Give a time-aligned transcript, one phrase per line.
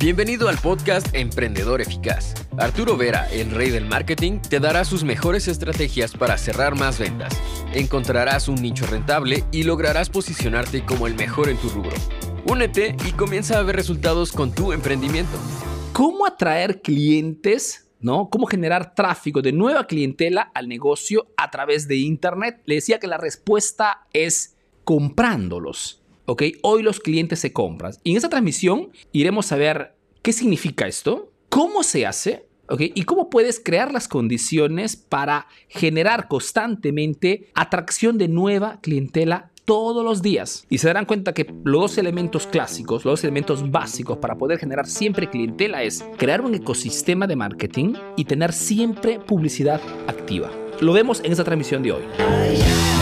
[0.00, 2.32] Bienvenido al podcast Emprendedor Eficaz.
[2.56, 7.36] Arturo Vera, el rey del marketing, te dará sus mejores estrategias para cerrar más ventas.
[7.74, 11.96] Encontrarás un nicho rentable y lograrás posicionarte como el mejor en tu rubro.
[12.46, 15.36] Únete y comienza a ver resultados con tu emprendimiento.
[15.92, 17.90] ¿Cómo atraer clientes?
[17.98, 18.30] ¿No?
[18.30, 22.62] ¿Cómo generar tráfico de nueva clientela al negocio a través de Internet?
[22.66, 24.54] Le decía que la respuesta es
[24.84, 25.97] comprándolos.
[26.28, 26.42] ¿Ok?
[26.62, 27.94] Hoy los clientes se compran.
[28.04, 32.82] Y en esta transmisión iremos a ver qué significa esto, cómo se hace, ¿ok?
[32.94, 40.20] Y cómo puedes crear las condiciones para generar constantemente atracción de nueva clientela todos los
[40.20, 40.66] días.
[40.68, 44.58] Y se darán cuenta que los dos elementos clásicos, los dos elementos básicos para poder
[44.58, 50.50] generar siempre clientela es crear un ecosistema de marketing y tener siempre publicidad activa.
[50.80, 52.97] Lo vemos en esta transmisión de hoy.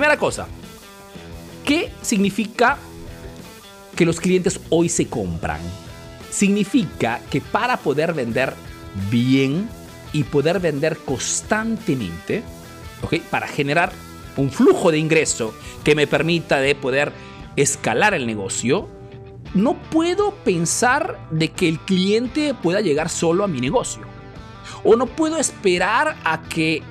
[0.00, 0.48] Primera cosa,
[1.62, 2.78] ¿qué significa
[3.94, 5.60] que los clientes hoy se compran?
[6.30, 8.54] Significa que para poder vender
[9.10, 9.68] bien
[10.14, 12.42] y poder vender constantemente,
[13.28, 13.92] para generar
[14.38, 15.52] un flujo de ingreso
[15.84, 17.12] que me permita de poder
[17.56, 18.88] escalar el negocio,
[19.52, 24.04] no puedo pensar de que el cliente pueda llegar solo a mi negocio.
[24.82, 26.82] O no puedo esperar a que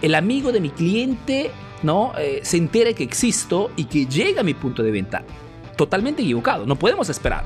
[0.00, 1.50] el amigo de mi cliente
[1.82, 2.12] ¿no?
[2.18, 5.24] Eh, se entere que existo y que llega a mi punto de venta.
[5.76, 7.44] Totalmente equivocado, no podemos esperar.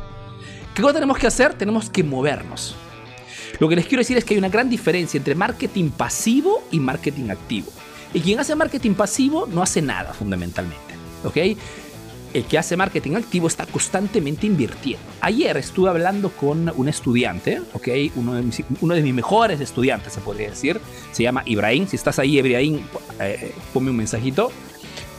[0.75, 1.55] ¿Qué cosa tenemos que hacer?
[1.55, 2.77] Tenemos que movernos.
[3.59, 6.79] Lo que les quiero decir es que hay una gran diferencia entre marketing pasivo y
[6.79, 7.71] marketing activo.
[8.15, 10.95] Y quien hace marketing pasivo no hace nada fundamentalmente.
[11.25, 11.37] ¿Ok?
[12.33, 15.05] El que hace marketing activo está constantemente invirtiendo.
[15.21, 17.89] Ayer estuve hablando con un estudiante, ¿ok?
[18.17, 20.81] Uno de, mis, uno de mis mejores estudiantes, se podría decir.
[21.13, 21.87] Se llama Ibrahim.
[21.87, 22.81] Si estás ahí, Ibrahim,
[23.21, 24.53] eh, ponme un mensajito.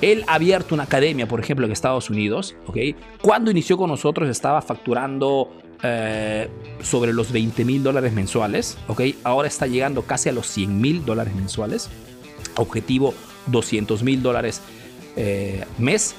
[0.01, 2.77] Él ha abierto una academia, por ejemplo, en Estados Unidos, ¿ok?
[3.21, 5.51] Cuando inició con nosotros estaba facturando
[5.83, 6.49] eh,
[6.81, 9.01] sobre los 20 mil dólares mensuales, ¿ok?
[9.23, 11.89] Ahora está llegando casi a los 100 mil dólares mensuales.
[12.55, 13.13] Objetivo
[13.47, 14.61] 200 mil dólares
[15.15, 16.15] eh, mes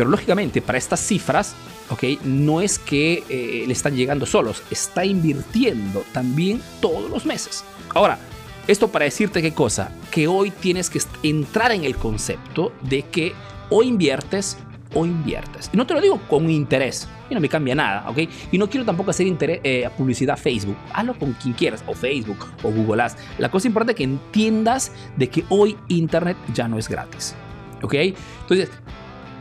[0.00, 1.54] pero lógicamente para estas cifras,
[1.90, 2.22] ¿ok?
[2.24, 7.64] No es que eh, le están llegando solos, está invirtiendo también todos los meses.
[7.94, 8.18] Ahora,
[8.66, 13.34] esto para decirte qué cosa, que hoy tienes que entrar en el concepto de que
[13.68, 14.56] o inviertes
[14.94, 15.68] o inviertes.
[15.70, 18.20] Y no te lo digo con interés, y no me cambia nada, ¿ok?
[18.52, 22.46] Y no quiero tampoco hacer interés, eh, publicidad Facebook, hazlo con quien quieras, o Facebook,
[22.62, 23.18] o Google Ads.
[23.36, 27.34] La cosa importante es que entiendas de que hoy Internet ya no es gratis,
[27.82, 27.94] ¿ok?
[28.40, 28.70] Entonces,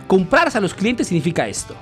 [0.10, 1.76] Comprarse a los clientes significa esto,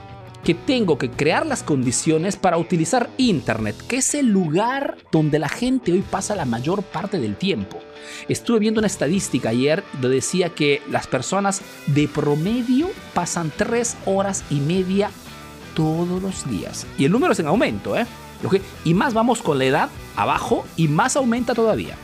[0.43, 5.47] que tengo que crear las condiciones para utilizar Internet, que es el lugar donde la
[5.47, 7.79] gente hoy pasa la mayor parte del tiempo.
[8.27, 14.43] Estuve viendo una estadística ayer donde decía que las personas de promedio pasan tres horas
[14.49, 15.09] y media
[15.73, 16.85] todos los días.
[16.97, 18.05] Y el número es en aumento, ¿eh?
[18.83, 21.95] Y más vamos con la edad abajo y más aumenta todavía.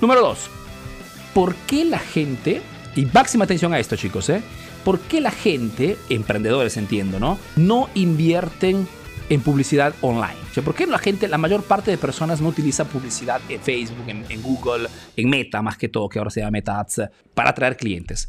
[0.00, 0.48] Número dos,
[1.34, 2.62] ¿por qué la gente,
[2.94, 4.44] y máxima atención a esto chicos, ¿eh?
[4.84, 7.38] ¿Por qué la gente, emprendedores entiendo, ¿no?
[7.56, 8.86] No invierten
[9.28, 10.36] en publicidad online.
[10.64, 14.42] ¿Por qué la gente, la mayor parte de personas no utiliza publicidad en Facebook, en,
[14.42, 17.02] Google, en Meta más que todo, que ahora se llama Meta Ads,
[17.34, 18.28] para atraer clientes?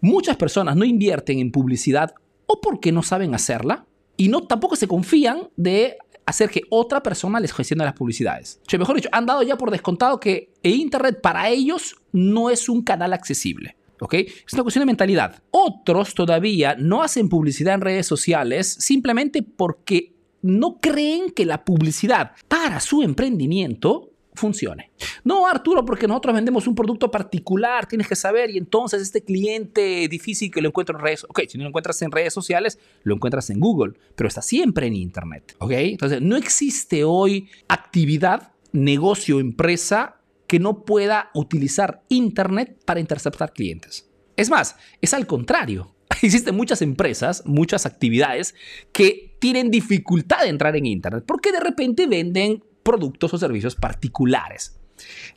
[0.00, 2.14] Muchas personas no invierten en publicidad
[2.46, 5.96] o porque no saben hacerla y no tampoco se confían de
[6.26, 8.60] hacer que otra persona les gestione las publicidades.
[8.72, 12.82] O mejor dicho, han dado ya por descontado que Internet para ellos no es un
[12.82, 13.76] canal accesible.
[14.00, 14.14] ¿Ok?
[14.14, 15.42] Es una cuestión de mentalidad.
[15.50, 22.32] Otros todavía no hacen publicidad en redes sociales simplemente porque no creen que la publicidad
[22.48, 24.90] para su emprendimiento funcione.
[25.22, 30.06] No, Arturo, porque nosotros vendemos un producto particular, tienes que saber, y entonces este cliente
[30.08, 33.14] difícil que lo encuentro en redes, ok, si no lo encuentras en redes sociales, lo
[33.14, 35.72] encuentras en Google, pero está siempre en Internet, ok.
[35.72, 40.16] Entonces, no existe hoy actividad, negocio, empresa
[40.46, 44.10] que no pueda utilizar Internet para interceptar clientes.
[44.36, 45.94] Es más, es al contrario.
[46.22, 48.54] Existen muchas empresas, muchas actividades
[48.92, 54.78] que tienen dificultad de entrar en Internet porque de repente venden productos o servicios particulares.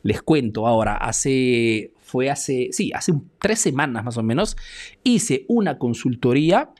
[0.02, 4.56] Les cuento ahora, hace, fue hace, sí, hace tres semanas más o menos,
[5.02, 6.70] hice una consultoría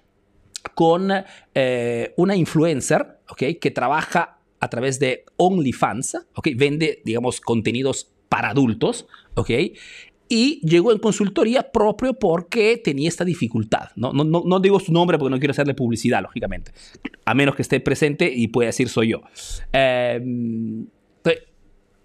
[0.74, 1.10] con
[1.54, 3.42] eh, una influencer, ¿ok?
[3.60, 6.48] Que trabaja a través de OnlyFans, ¿ok?
[6.56, 9.50] Vende, digamos, contenidos para adultos, ¿ok?
[10.30, 13.88] Y llegó en consultoría propio porque tenía esta dificultad.
[13.96, 16.72] No, no, no, digo su nombre porque no quiero hacerle publicidad, lógicamente.
[17.24, 19.22] A menos que esté presente y pueda decir soy yo.
[19.72, 20.86] Em,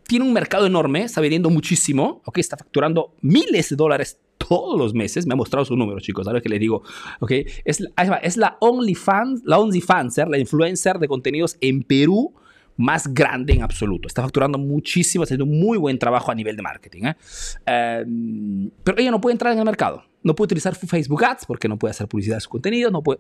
[0.08, 2.38] tiene un mercado enorme, está vendiendo muchísimo, ¿ok?
[2.38, 6.42] Está facturando miles de dólares todos los meses, me ha mostrado su número, chicos, ¿sabes
[6.42, 6.84] que les digo?
[7.20, 7.32] Ok,
[7.64, 7.84] es,
[8.22, 12.34] es la OnlyFans, la OnlyFanser, la influencer de contenidos en Perú
[12.78, 14.08] más grande en absoluto.
[14.08, 17.04] Está facturando muchísimo, haciendo un muy buen trabajo a nivel de marketing.
[17.04, 17.16] ¿eh?
[17.66, 20.04] Em, pero ella no puede entrar en el mercado.
[20.24, 22.90] No puede utilizar Facebook Ads porque no puede hacer publicidad de su contenido.
[22.92, 23.20] No puede,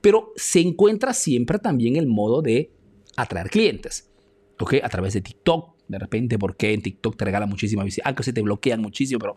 [0.00, 2.70] Pero se encuentra siempre también el modo de
[3.16, 4.10] atraer clientes.
[4.58, 4.74] ¿ok?
[4.82, 8.32] A través de TikTok, de repente, porque en TikTok te regala muchísima visibilidad, aunque se
[8.32, 9.36] te bloquean muchísimo, pero,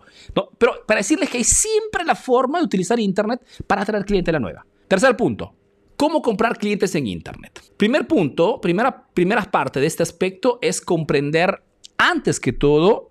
[0.57, 4.33] pero para decirles que hay siempre la forma de utilizar Internet para atraer clientes a
[4.33, 4.65] la nueva.
[4.88, 5.55] Tercer punto,
[6.03, 7.61] ¿Cómo comprar clientes en Internet?
[7.77, 11.63] Primer punto, primera, primera parte de este aspecto es comprender
[11.97, 13.07] antes que todo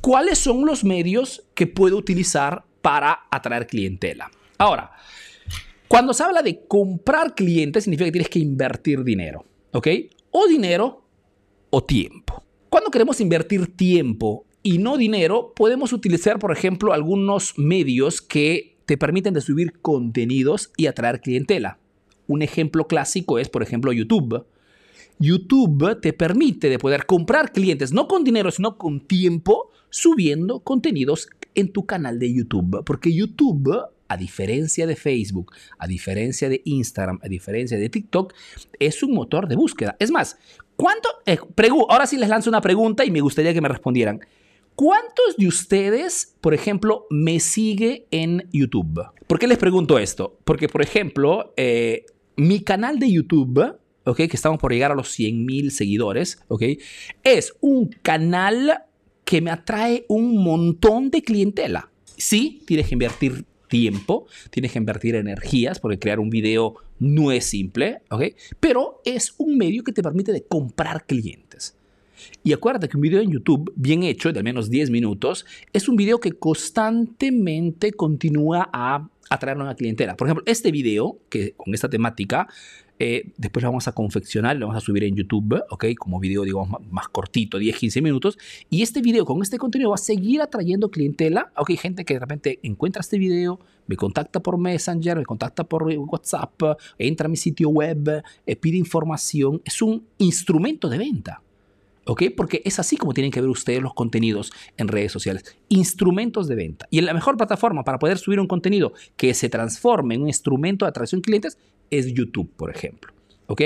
[0.00, 4.30] cuáles son los medios que puedo utilizar para atraer clientela.
[4.56, 4.92] Ahora,
[5.88, 9.88] cuando se habla de comprar clientes, significa que tienes que invertir dinero, ¿ok?
[10.30, 11.02] O dinero
[11.70, 12.44] o tiempo.
[12.68, 18.96] Cuando queremos invertir tiempo y no dinero, podemos utilizar, por ejemplo, algunos medios que te
[18.96, 21.80] permiten de subir contenidos y atraer clientela.
[22.28, 24.46] Un ejemplo clásico es, por ejemplo, YouTube.
[25.18, 31.28] YouTube te permite de poder comprar clientes, no con dinero, sino con tiempo, subiendo contenidos
[31.54, 32.84] en tu canal de YouTube.
[32.84, 33.74] Porque YouTube,
[34.06, 38.32] a diferencia de Facebook, a diferencia de Instagram, a diferencia de TikTok,
[38.78, 39.96] es un motor de búsqueda.
[39.98, 40.38] Es más,
[40.76, 41.08] ¿cuánto?
[41.26, 41.38] Eh,
[41.88, 44.20] ahora sí les lanzo una pregunta y me gustaría que me respondieran.
[44.76, 49.02] ¿Cuántos de ustedes, por ejemplo, me sigue en YouTube?
[49.26, 50.38] ¿Por qué les pregunto esto?
[50.44, 52.06] Porque, por ejemplo, eh,
[52.38, 54.16] mi canal de YouTube, ¿ok?
[54.16, 56.62] Que estamos por llegar a los 100 mil seguidores, ¿ok?
[57.24, 58.84] Es un canal
[59.24, 61.90] que me atrae un montón de clientela.
[62.16, 67.44] Sí, tienes que invertir tiempo, tienes que invertir energías, porque crear un video no es
[67.44, 68.22] simple, ¿ok?
[68.60, 71.76] Pero es un medio que te permite de comprar clientes.
[72.44, 75.88] Y acuérdate que un video en YouTube bien hecho, de al menos 10 minutos, es
[75.88, 80.16] un video que constantemente continúa a atraer una clientela.
[80.16, 82.48] Por ejemplo, este video, que con esta temática,
[82.98, 85.86] eh, después lo vamos a confeccionar, lo vamos a subir en YouTube, ¿ok?
[85.96, 88.38] Como video, digamos, más, cortito, 10, 15 minutos.
[88.70, 91.52] Y este video con este contenido va a seguir atrayendo clientela.
[91.56, 95.84] Ok, gente que de repente encuentra este video, me contacta por Messenger, me contacta por
[95.84, 96.60] WhatsApp,
[96.98, 99.62] entra a mi sitio web, eh, pide información.
[99.64, 101.42] Es un instrumento de venta.
[102.08, 102.24] ¿Ok?
[102.36, 105.44] Porque es así como tienen que ver ustedes los contenidos en redes sociales.
[105.68, 106.88] Instrumentos de venta.
[106.90, 110.84] Y la mejor plataforma para poder subir un contenido que se transforme en un instrumento
[110.84, 111.58] de atracción de clientes
[111.90, 113.12] es YouTube, por ejemplo,
[113.46, 113.62] ¿ok?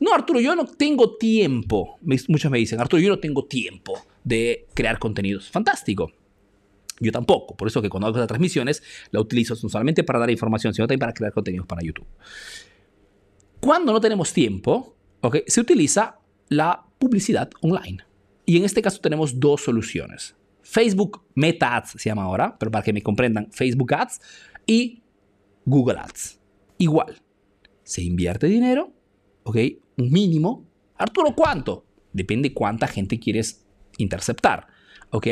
[0.00, 1.98] No, Arturo, yo no tengo tiempo.
[2.02, 3.94] Muchos me dicen, Arturo, yo no tengo tiempo
[4.24, 5.48] de crear contenidos.
[5.48, 6.10] Fantástico.
[6.98, 7.56] Yo tampoco.
[7.56, 8.82] Por eso que cuando hago las transmisiones,
[9.12, 12.06] la utilizo no solamente para dar información, sino también para crear contenidos para YouTube.
[13.60, 15.38] Cuando no tenemos tiempo, ¿ok?
[15.46, 16.18] se utiliza
[16.52, 18.04] la publicidad online.
[18.46, 20.36] Y en este caso tenemos dos soluciones.
[20.62, 24.20] Facebook Meta Ads se llama ahora, pero para que me comprendan, Facebook Ads
[24.66, 25.02] y
[25.64, 26.38] Google Ads.
[26.78, 27.20] Igual,
[27.82, 28.92] se invierte dinero,
[29.42, 29.56] ¿ok?
[29.98, 30.66] Un mínimo.
[30.96, 31.84] Arturo, ¿cuánto?
[32.12, 33.66] Depende cuánta gente quieres
[33.98, 34.66] interceptar,
[35.10, 35.26] ¿ok?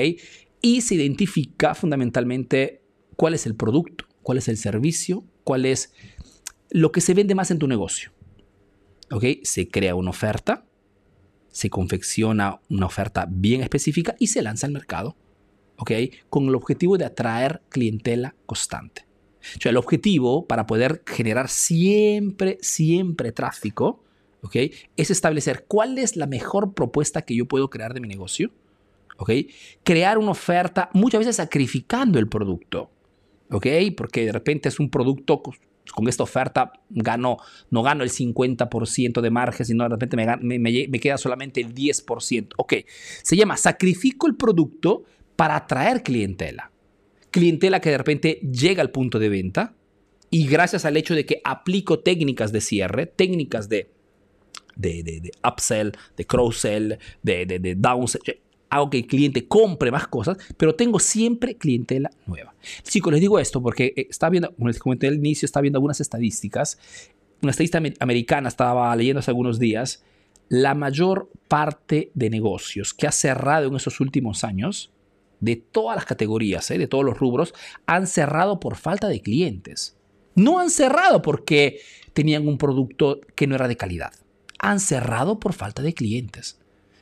[0.62, 2.82] Y se identifica fundamentalmente
[3.16, 5.92] cuál es el producto, cuál es el servicio, cuál es
[6.70, 8.12] lo que se vende más en tu negocio.
[9.10, 9.24] ¿Ok?
[9.42, 10.64] Se crea una oferta,
[11.50, 15.16] se confecciona una oferta bien específica y se lanza al mercado,
[15.76, 15.92] ¿ok?
[16.28, 19.06] Con el objetivo de atraer clientela constante.
[19.56, 24.04] O sea, el objetivo para poder generar siempre, siempre tráfico,
[24.42, 24.56] ¿ok?
[24.96, 28.50] Es establecer cuál es la mejor propuesta que yo puedo crear de mi negocio,
[29.16, 29.30] ¿ok?
[29.82, 32.90] Crear una oferta, muchas veces sacrificando el producto,
[33.50, 33.66] ¿ok?
[33.96, 35.42] Porque de repente es un producto
[35.94, 37.38] con esta oferta gano,
[37.70, 42.48] no gano el 50% de margen, sino de repente me, queda solamente el 10%.
[42.56, 42.74] Ok,
[43.22, 45.04] se llama sacrifico el producto
[45.36, 46.70] para atraer clientela.
[47.30, 49.74] Clientela que de repente llega al punto de venta
[50.30, 53.90] y gracias al hecho de que aplico técnicas de cierre, técnicas de,
[54.76, 58.22] de, de, upsell, de cross-sell, de, de, de downsell,
[58.70, 62.54] hago que el cliente compre más cosas, pero tengo siempre clientela nueva.
[62.84, 65.78] Chicos, les digo esto porque eh, está viendo, como les comenté al inicio, está viendo
[65.78, 66.78] algunas estadísticas.
[67.42, 70.04] Una estadística americana estaba leyendo hace algunos días.
[70.48, 74.92] La mayor parte de negocios que ha cerrado en esos últimos años,
[75.40, 77.54] de todas las categorías, eh, de todos los rubros,
[77.86, 79.96] han cerrado por falta de clientes.
[80.34, 81.80] No han cerrado porque
[82.12, 84.12] tenían un producto que no era de calidad.
[84.58, 86.59] Han cerrado por falta de clientes.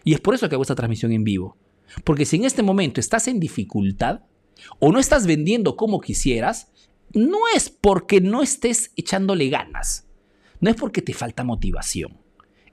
[0.08, 1.58] Y es por eso que hago esta transmisión en vivo.
[2.02, 4.22] Porque si en este momento estás en dificultad
[4.78, 6.72] o no estás vendiendo como quisieras,
[7.12, 10.08] no es porque no estés echándole ganas.
[10.60, 12.16] No es porque te falta motivación.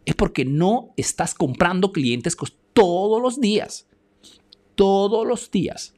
[0.05, 2.37] Es porque no estás comprando clientes
[2.71, 3.85] todos los días.
[4.75, 5.93] Todos los días.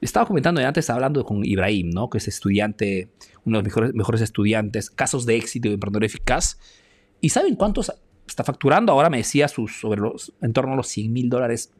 [0.00, 2.10] Estaba comentando antes, hablando con Ibrahim, ¿no?
[2.10, 3.08] que es estudiante,
[3.44, 6.58] uno de los mejores, mejores estudiantes, casos de éxito de emprendedor eficaz.
[7.20, 7.92] ¿Y saben cuántos
[8.32, 8.92] está facturando?
[8.92, 11.72] Ahora me decía sus, sobre los, en torno a los 100 mil dólares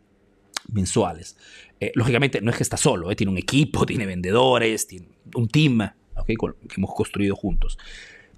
[0.73, 1.37] mensuales.
[1.80, 5.49] Eh, lógicamente no es que está solo, eh, tiene un equipo, tiene vendedores, tiene un
[5.49, 5.90] team
[6.26, 6.35] que
[6.76, 7.78] hemos construido juntos.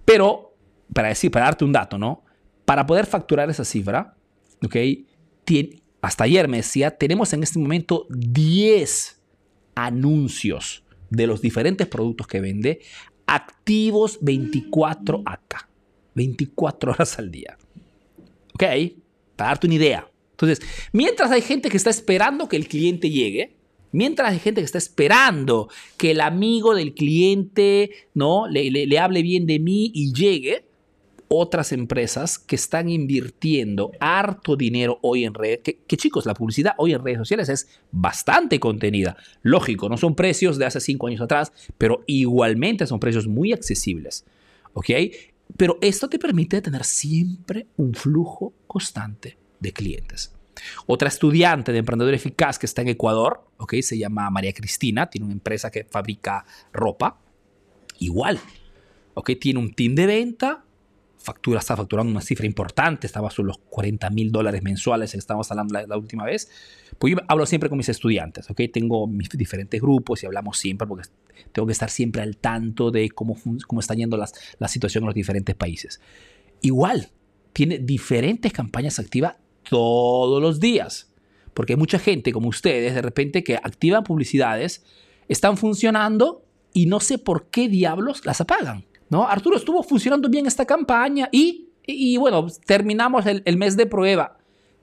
[0.04, 0.54] Pero,
[0.92, 2.24] para decir, para darte un dato, ¿no?
[2.64, 4.16] Para poder facturar esa cifra,
[4.64, 4.76] ¿ok?
[5.44, 9.20] Tiene, hasta ayer me decía, tenemos en este momento 10
[9.74, 12.80] anuncios de los diferentes productos que vende
[13.26, 15.68] activos 24 acá,
[16.14, 17.56] 24 horas al día.
[18.54, 18.64] ¿Ok?
[19.36, 20.10] Para darte una idea.
[20.32, 20.60] Entonces,
[20.92, 23.56] mientras hay gente que está esperando que el cliente llegue,
[23.92, 28.48] mientras hay gente que está esperando que el amigo del cliente ¿no?
[28.48, 30.64] le, le hable bien de mí y llegue,
[31.28, 36.92] otras empresas que están invirtiendo harto dinero hoy en redes, que, chicos, la publicidad hoy
[36.92, 39.16] en redes sociales es bastante contenida.
[39.42, 44.24] Lógico, no son precios de hace cinco años atrás, pero igualmente son precios muy accesibles.
[44.74, 44.90] ¿Ok?
[45.56, 50.34] Pero esto te permite tener siempre un flujo constante de clientes.
[50.86, 53.74] Otra estudiante de emprendedor eficaz que está en Ecuador, ¿ok?
[53.82, 57.18] Se llama María Cristina, tiene una empresa que fabrica ropa.
[57.98, 58.40] Igual,
[59.14, 59.32] ¿ok?
[59.40, 60.64] Tiene un team de venta,
[61.24, 65.80] factura, está facturando una cifra importante, estaba sobre los 40 mil dólares mensuales, estábamos hablando
[65.86, 66.50] la, última vez.
[66.98, 68.60] Pues yo hablo siempre con mis estudiantes, ¿ok?
[68.72, 71.08] Tengo mis diferentes grupos y hablamos siempre porque
[71.52, 75.06] tengo que estar siempre al tanto de cómo, cómo está yendo las, la situación en
[75.06, 76.00] los diferentes países.
[76.60, 77.08] Igual,
[77.54, 79.36] tiene diferentes campañas activas
[79.68, 81.10] todos los días.
[81.54, 84.84] Porque hay mucha gente como ustedes, de repente, que activan publicidades,
[85.28, 88.84] están funcionando y no sé por qué diablos las apagan.
[89.08, 89.26] ¿No?
[89.26, 94.38] Arturo, estuvo funcionando bien esta campaña y, y, bueno, terminamos el, el, mes de prueba.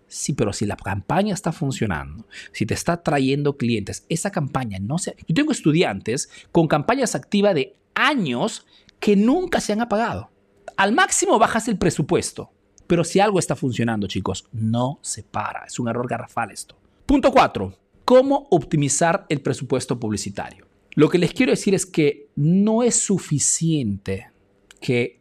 [0.08, 4.98] Sí, pero si la campaña está funcionando, si te está trayendo clientes, esa campaña no
[4.98, 5.16] se...
[5.28, 8.66] Yo tengo estudiantes con campañas activas de años
[9.00, 10.30] que nunca se han apagado.
[10.78, 12.52] Al máximo bajas el presupuesto,
[12.88, 15.66] pero si algo está funcionando, chicos, no se para.
[15.66, 16.76] Es un error garrafal esto.
[17.06, 17.74] Punto 4.
[18.04, 20.71] ¿Cómo optimizar el presupuesto publicitario?
[20.96, 24.30] Lo que les quiero decir es que no es suficiente
[24.82, 25.20] que,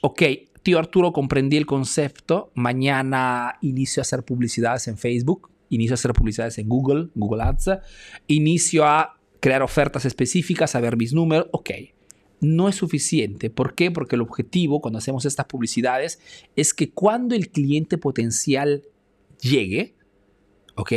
[0.00, 0.22] ok,
[0.62, 6.12] tío Arturo, comprendí el concepto, mañana inicio a hacer publicidades en Facebook, inicio a hacer
[6.12, 7.70] publicidades en Google, Google Ads,
[8.26, 11.70] inicio a crear ofertas específicas, a ver mis números, ok.
[12.40, 13.50] No es suficiente.
[13.50, 13.90] ¿Por qué?
[13.90, 16.20] Porque el objetivo cuando hacemos estas publicidades
[16.54, 18.84] es que cuando el cliente potencial
[19.40, 19.94] llegue,
[20.76, 20.92] ¿ok?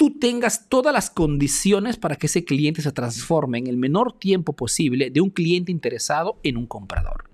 [0.00, 4.54] Tú tengas todas las condiciones para que ese cliente se transforme en el menor tiempo
[4.54, 7.28] posible de un cliente interesado en un comprador.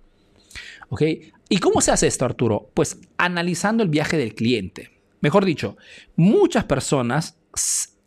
[0.88, 1.02] ¿Ok?
[1.48, 2.68] ¿Y cómo se hace esto, Arturo?
[2.74, 4.90] Pues analizando el viaje del cliente.
[5.20, 5.76] Mejor dicho,
[6.16, 7.38] muchas personas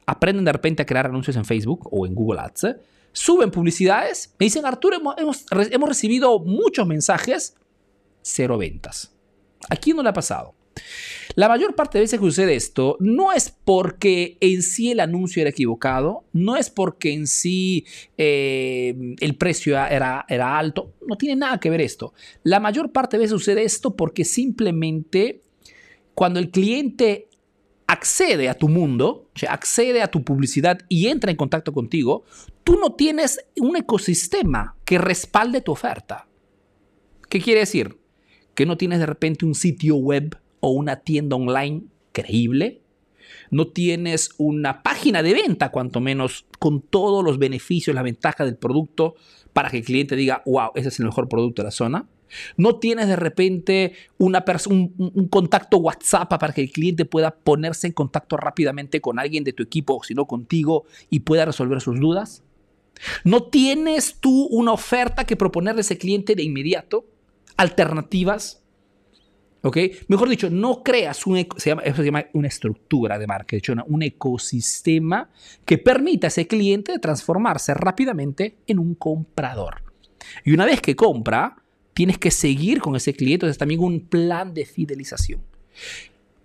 [0.06, 2.76] aprenden de repente a crear anuncios en Facebook o en Google Ads,
[3.14, 7.56] suben publicidades, me dicen, Arturo, hemos, hemos recibido muchos mensajes,
[8.22, 9.16] cero ventas.
[9.70, 10.54] ¿A quién no le ha pasado?
[11.36, 15.42] La mayor parte de veces que sucede esto no es porque en sí el anuncio
[15.42, 17.86] era equivocado, no es porque en sí
[18.18, 22.14] eh, el precio era, era alto, no tiene nada que ver esto.
[22.44, 25.42] La mayor parte de veces sucede esto porque simplemente
[26.16, 27.30] cuando el cliente
[27.88, 32.24] accede a tu mundo, accede a tu publicidad y entra en contacto contigo,
[32.64, 36.28] tú no tienes un ecosistema que respalde tu oferta.
[37.30, 37.98] ¿Qué quiere decir?
[38.54, 42.82] Que no tienes de repente un sitio web o una tienda online creíble,
[43.52, 48.58] no tienes una página de venta, cuanto menos, con todos los beneficios, la ventaja del
[48.58, 49.16] producto,
[49.54, 52.08] para que el cliente diga, wow, ese es el mejor producto de la zona.
[52.58, 57.88] No tienes de repente una un, un, contacto WhatsApp para que el cliente pueda ponerse
[57.88, 62.44] en contacto rápidamente con alguien de tu equipo, sino contigo, y pueda resolver sus dudas.
[63.24, 67.06] No tienes tú una oferta que proponerle a ese cliente de inmediato,
[67.58, 68.62] alternativas
[69.62, 69.78] ¿Ok?
[70.08, 71.18] Mejor dicho, no creas
[71.58, 75.30] se llama, una estructura de marketing, un ecosistema
[75.66, 79.84] que permita a ese cliente transformarse rápidamente en un comprador.
[80.46, 81.58] Y una vez que compra,
[81.94, 85.42] tienes que seguir con ese cliente, es también un plan de fidelización.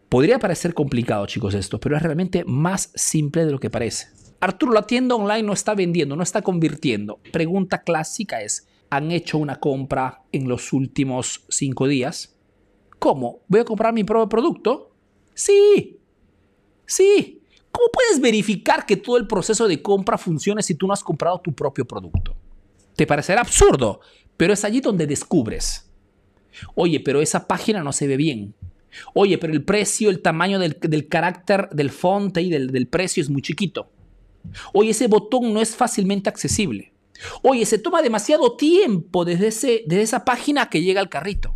[0.09, 4.09] Podría parecer complicado, chicos, esto, pero es realmente más simple de lo que parece.
[4.40, 7.21] Arturo, la tienda online no está vendiendo, no está convirtiendo.
[7.33, 12.33] Pregunta clásica es, ¿han hecho una compra en los últimos cinco días?
[13.04, 13.42] ¿Cómo?
[13.49, 14.90] ¿Voy a comprar mi propio producto?
[15.34, 16.00] Sí.
[16.87, 17.42] Sí.
[17.70, 21.38] ¿Cómo puedes verificar que todo el proceso de compra funcione si tú no has comprado
[21.38, 22.34] tu propio producto?
[22.96, 24.00] Te parecerá absurdo,
[24.38, 25.87] pero es allí donde descubres.
[26.75, 28.54] Oye, pero esa página no se ve bien.
[29.12, 33.28] Oye, pero el precio, el tamaño del, carácter del font y del, del precio es
[33.28, 33.90] muy chiquito.
[34.73, 36.94] Oye, ese botón no es fácilmente accesible.
[37.42, 41.54] Oye, se toma demasiado tiempo desde, ese, desde esa página que llega al carrito.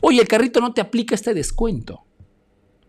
[0.00, 2.04] Oye, el carrito no te aplica este descuento.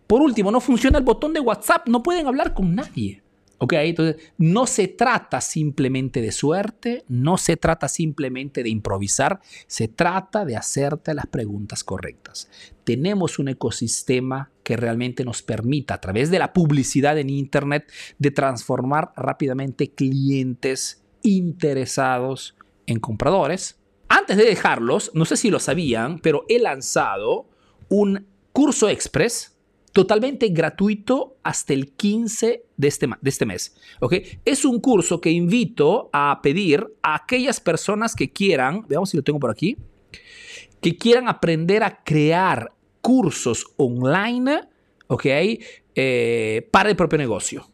[0.07, 3.23] Por último, no funciona el botón de WhatsApp, no pueden hablar con nadie.
[3.59, 3.73] ¿Ok?
[3.73, 10.43] Entonces, no se trata simplemente de suerte, no se trata simplemente de improvisar, se trata
[10.43, 12.49] de hacerte las preguntas correctas.
[12.83, 18.31] Tenemos un ecosistema que realmente nos permita, a través de la publicidad en Internet, de
[18.31, 23.79] transformar rápidamente clientes interesados en compradores.
[24.15, 27.49] Antes de dejarlos, no sé si lo sabían, pero he lanzado
[27.89, 29.57] un curso express
[29.91, 33.75] totalmente gratuito hasta el 15 de este, de este mes.
[34.45, 39.23] Es un curso que invito a pedir a aquellas personas que quieran, veamos si lo
[39.23, 39.77] tengo por aquí,
[40.79, 44.69] que quieran aprender a crear cursos online.
[45.95, 47.67] Eh, para el propio negocio.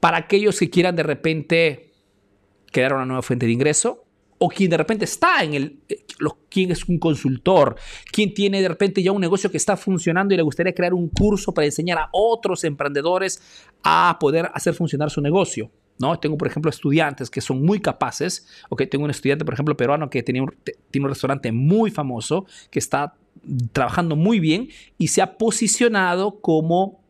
[0.00, 1.90] Para aquellos que quieran de repente
[2.72, 4.01] crear una nueva fuente de ingreso,
[4.44, 6.04] o quien de repente está en el, eh,
[6.48, 7.76] quien es un consultor,
[8.10, 11.08] quien tiene de repente ya un negocio que está funcionando y le gustaría crear un
[11.08, 13.40] curso para enseñar a otros emprendedores
[13.84, 15.70] a poder hacer funcionar su negocio.
[16.00, 16.18] ¿no?
[16.18, 18.48] Tengo, por ejemplo, estudiantes que son muy capaces.
[18.68, 20.44] Okay, tengo un estudiante, por ejemplo, peruano que tenía
[20.90, 23.14] tiene un restaurante muy famoso, que está
[23.72, 27.00] trabajando muy bien y se ha posicionado como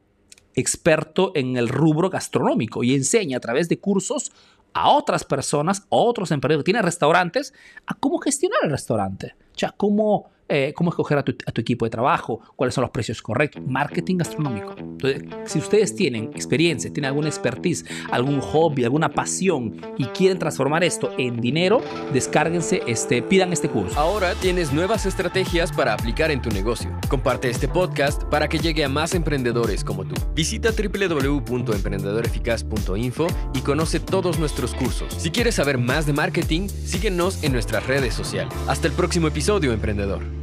[0.54, 4.32] experto en el rubro gastronómico y enseña a través de cursos
[4.74, 7.52] a otras personas, a otros emprendedores que tienen restaurantes,
[7.86, 9.34] a cómo gestionar el restaurante.
[9.54, 13.22] O sea, cómo eh, cómo escoger a tu, equipo de trabajo, cuáles son los precios
[13.22, 14.74] correctos, marketing gastronómico.
[14.76, 20.84] Entonces, si ustedes tienen experiencia, tienen alguna expertise, algún hobby, alguna pasión y quieren transformar
[20.84, 21.80] esto en dinero,
[22.12, 23.98] descárguense, este, pidan este curso.
[23.98, 26.90] Ahora tienes nuevas estrategias para aplicar en tu negocio.
[27.08, 30.14] Comparte este podcast para que llegue a más emprendedores como tú.
[30.34, 35.14] Visita www.emprendedoreficaz.info y conoce todos nuestros cursos.
[35.16, 38.52] Si quieres saber más de marketing, síguenos en nuestras redes sociales.
[38.68, 40.41] Hasta el próximo episodio, emprendedor.